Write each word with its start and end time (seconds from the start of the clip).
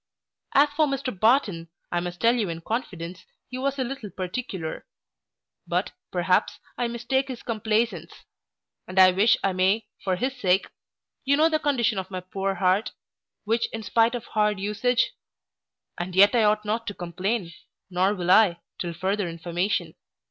As 0.55 0.69
for 0.75 0.87
Mr 0.87 1.13
Barton, 1.15 1.69
I 1.91 1.99
must 1.99 2.19
tell 2.19 2.33
you 2.33 2.49
in 2.49 2.61
confidence, 2.61 3.23
he 3.49 3.59
was 3.59 3.77
a 3.77 3.83
little 3.83 4.09
particular; 4.09 4.87
but, 5.67 5.91
perhaps, 6.11 6.57
I 6.75 6.87
mistake 6.87 7.27
his 7.27 7.43
complaisance; 7.43 8.11
and 8.87 8.97
I 8.97 9.11
wish 9.11 9.37
I 9.43 9.53
may, 9.53 9.85
for 10.03 10.15
his 10.15 10.35
sake 10.35 10.67
You 11.23 11.37
know 11.37 11.49
the 11.49 11.59
condition 11.59 11.99
of 11.99 12.09
my 12.09 12.19
poor 12.21 12.55
heart: 12.55 12.93
which, 13.43 13.69
in 13.71 13.83
spite 13.83 14.15
of 14.15 14.25
hard 14.25 14.59
usage 14.59 15.11
And 15.99 16.15
yet 16.15 16.33
I 16.33 16.45
ought 16.45 16.65
not 16.65 16.87
to 16.87 16.95
complain: 16.95 17.53
nor 17.91 18.15
will 18.15 18.31
I, 18.31 18.59
till 18.79 18.93
farther 18.95 19.29
information. 19.29 19.93